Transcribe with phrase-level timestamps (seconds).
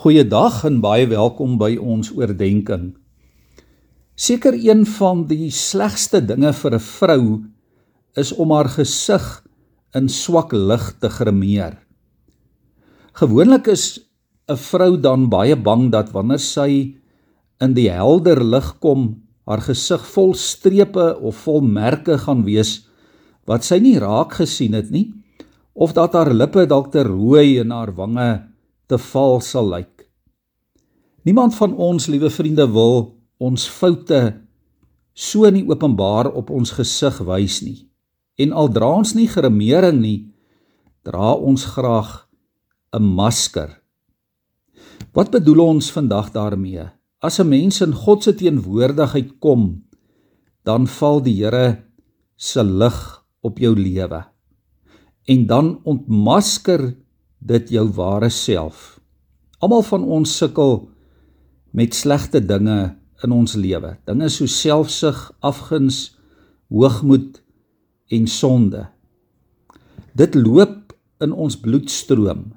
[0.00, 2.94] Goeiedag en baie welkom by ons oordeenking.
[4.16, 7.24] Seker een van die slegste dinge vir 'n vrou
[8.16, 9.26] is om haar gesig
[9.92, 11.76] in swak lig te grimeer.
[13.12, 14.00] Gewoonlik is
[14.48, 16.96] 'n vrou dan baie bang dat wanneer sy
[17.60, 22.88] in die helder lig kom, haar gesig vol strepe of vol merke gaan wees
[23.44, 25.12] wat sy nie raak gesien het nie,
[25.74, 28.49] of dat haar lippe dalk te rooi en haar wange
[28.90, 30.06] te val sal lyk.
[31.28, 34.20] Niemand van ons, liewe vriende, wil ons foute
[35.14, 37.78] so in openbaar op ons gesig wys nie.
[38.40, 40.18] En al dra ons nie gremering nie,
[41.04, 42.26] dra ons graag
[42.92, 43.80] 'n masker.
[45.12, 46.88] Wat bedoel ons vandag daarmee?
[47.20, 49.84] As 'n mens in God se teenwoordigheid kom,
[50.64, 51.84] dan val die Here
[52.36, 54.24] se lig op jou lewe.
[55.26, 56.96] En dan ontmasker
[57.40, 59.00] dit jou ware self.
[59.60, 60.88] Almal van ons sukkel
[61.76, 62.94] met slegte dinge
[63.24, 63.96] in ons lewe.
[64.08, 66.16] Dinge so selfsug, afguns,
[66.70, 67.40] hoogmoed
[68.10, 68.86] en sonde.
[70.16, 72.50] Dit loop in ons bloedstroom.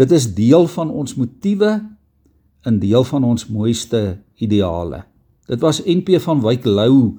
[0.00, 1.74] Dit is deel van ons motiewe
[2.64, 5.04] en deel van ons mooiste ideale.
[5.50, 7.18] Dit was NP van Wyk Lou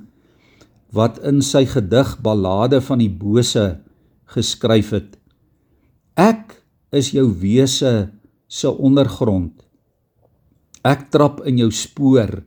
[0.95, 3.81] wat in sy gedig Ballade van die Bose
[4.33, 5.20] geskryf het.
[6.91, 8.11] Is jou wese
[8.51, 9.63] se ondergrond.
[10.83, 12.43] Ek trap in jou spoor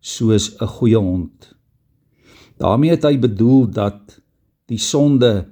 [0.00, 1.54] soos 'n goeie hond.
[2.60, 4.20] daarmee het hy bedoel dat
[4.68, 5.48] die sonde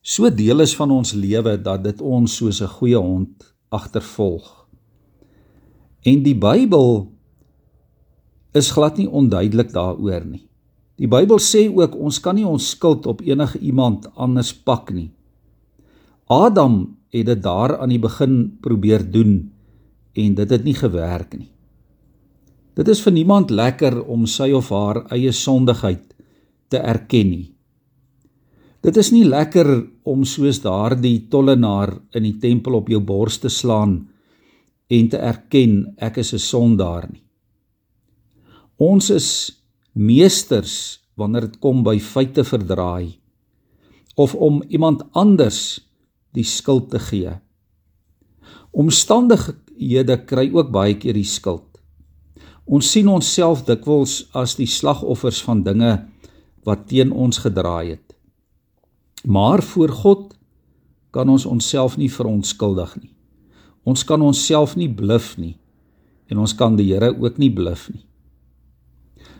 [0.00, 4.66] so deel is van ons lewe dat dit ons soos 'n goeie hond agtervolg.
[6.02, 7.12] En die Bybel
[8.52, 10.48] is glad nie onduidelik daaroor nie.
[10.96, 15.10] Die Bybel sê ook ons kan nie ons skuld op enige iemand anders pak nie.
[16.26, 19.52] Adam het dit daar aan die begin probeer doen
[20.14, 21.50] en dit het nie gewerk nie.
[22.78, 26.14] Dit is vir niemand lekker om sy of haar eie sondigheid
[26.70, 27.48] te erken nie.
[28.80, 29.68] Dit is nie lekker
[30.08, 33.98] om soos daardie tollenaar in die tempel op jou bors te slaan
[34.90, 37.22] en te erken ek is 'n sondaar nie.
[38.78, 39.28] Ons is
[39.92, 43.18] meesters wanneer dit kom by feite verdraai
[44.16, 45.80] of om iemand anders
[46.36, 47.32] die skuld te gee.
[48.70, 51.66] Omstandighede kry ook baie keer die skuld.
[52.70, 55.96] Ons sien onsself dikwels as die slagoffers van dinge
[56.66, 58.14] wat teen ons gedraai het.
[59.26, 60.36] Maar voor God
[61.10, 63.12] kan ons onsself nie verontskuldig nie.
[63.82, 65.56] Ons kan onsself nie bluf nie
[66.30, 68.04] en ons kan die Here ook nie bluf nie.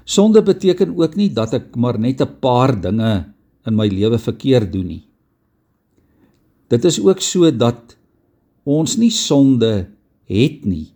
[0.03, 3.33] Sonde beteken ook nie dat ek maar net 'n paar dinge
[3.67, 5.10] in my lewe verkeerd doen nie.
[6.71, 7.97] Dit is ook so dat
[8.63, 9.91] ons nie sonde
[10.31, 10.93] het nie,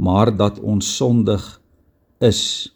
[0.00, 1.42] maar dat ons sondig
[2.24, 2.70] is.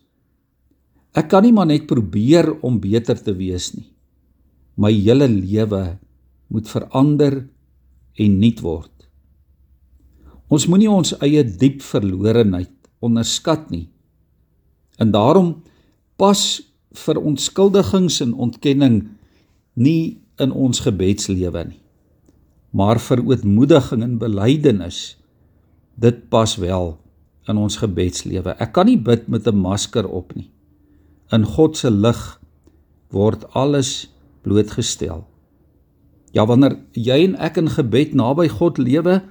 [1.17, 3.89] Ek kan nie maar net probeer om beter te wees nie.
[4.77, 5.97] My hele lewe
[6.53, 7.39] moet verander
[8.21, 8.91] en nuut word.
[10.53, 13.87] Ons moenie ons eie diep verlorenheid onderskat nie.
[15.01, 15.55] En daarom
[16.21, 16.43] pas
[16.95, 19.01] verontskuldigings en ontkenning
[19.75, 21.84] nie in ons gebedslewe nie
[22.75, 25.17] maar vir ootmoediging en belydenis
[25.95, 26.97] dit pas wel
[27.49, 28.57] in ons gebedslewe.
[28.59, 30.51] Ek kan nie bid met 'n masker op nie.
[31.31, 32.41] In God se lig
[33.11, 34.11] word alles
[34.43, 35.25] blootgestel.
[36.33, 39.23] Ja, wanneer jy en ek in gebed naby God lewe,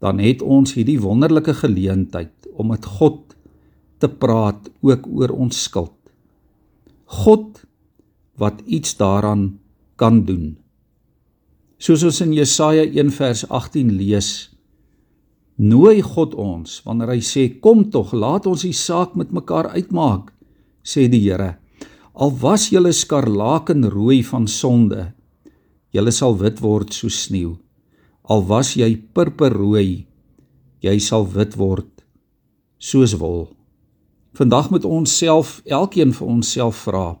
[0.00, 3.34] dan het ons hierdie wonderlike geleentheid om met God
[3.98, 5.96] te praat ook oor ons skuld.
[7.04, 7.64] God
[8.36, 9.58] wat iets daaraan
[9.96, 10.58] kan doen.
[11.78, 14.28] Soos ons in Jesaja 1 vers 18 lees,
[15.62, 20.32] nooi God ons wanneer hy sê kom tog, laat ons die saak met mekaar uitmaak,
[20.82, 21.52] sê die Here.
[22.18, 25.04] Al was julle skarlakenrooi van sonde,
[25.94, 27.54] julle sal wit word soos sneeu.
[28.26, 30.02] Al was jy purperrooi,
[30.82, 32.02] jy sal wit word
[32.82, 33.52] soos wol.
[34.34, 37.12] Vandag moet ons self, elkeen vir onsself vra,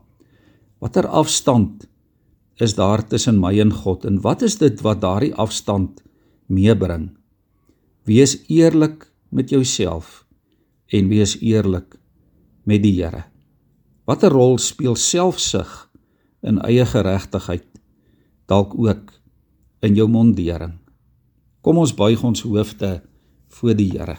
[0.82, 1.86] watter afstand
[2.58, 6.02] is daar tussen my en God en wat is dit wat daardie afstand
[6.46, 7.10] meebring?
[8.08, 10.24] Wees eerlik met jouself
[10.86, 11.98] en wees eerlik
[12.64, 13.24] met die Here.
[14.08, 15.88] Watter rol speel selfsug
[16.42, 17.66] in eie geregtigheid
[18.48, 19.12] dalk ook
[19.84, 20.78] in jou mondering?
[21.60, 23.02] Kom ons buig ons hoofde
[23.58, 24.16] voor die Here.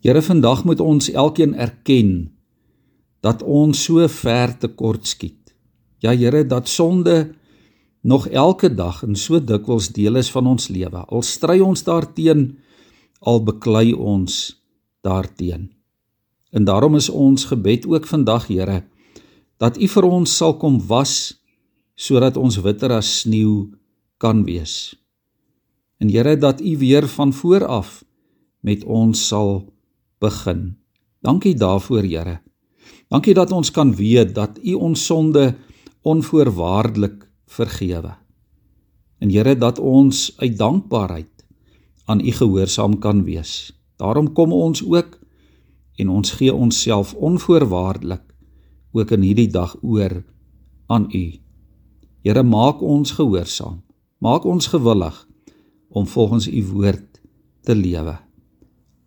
[0.00, 2.30] Here, vandag moet ons elkeen erken
[3.20, 5.39] dat ons so ver tekort skiet
[6.00, 7.34] Ja Here, dat sonde
[8.00, 11.04] nog elke dag en so dikwels deel is van ons lewe.
[11.12, 12.56] Al stry ons daarteen,
[13.20, 14.56] al beklei ons
[15.04, 15.68] daarteen.
[16.50, 18.84] En daarom is ons gebed ook vandag, Here,
[19.60, 21.36] dat U vir ons sal kom was
[22.00, 23.68] sodat ons witter as sneeu
[24.16, 24.96] kan wees.
[26.00, 28.00] En Here, dat U weer van voor af
[28.64, 29.68] met ons sal
[30.18, 30.78] begin.
[31.20, 32.40] Dankie daarvoor, Here.
[33.12, 35.50] Dankie dat ons kan weet dat U ons sonde
[36.02, 38.14] onvoorwaardelik vergewe.
[39.18, 41.44] En Here dat ons uit dankbaarheid
[42.04, 43.72] aan U gehoorsaam kan wees.
[43.96, 45.18] Daarom kom ons ook
[45.96, 48.22] en ons gee onsself onvoorwaardelik
[48.92, 50.22] ook in hierdie dag oor
[50.86, 51.24] aan U.
[52.22, 53.82] Here maak ons gehoorsaam.
[54.18, 55.26] Maak ons gewillig
[55.88, 57.20] om volgens U woord
[57.60, 58.18] te lewe.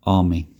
[0.00, 0.53] Amen.